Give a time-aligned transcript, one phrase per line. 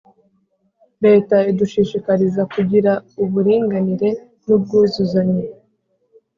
[1.05, 2.91] leta idushishikariza kugira
[3.23, 4.09] uburinganire
[4.45, 5.43] nubwuzuzanye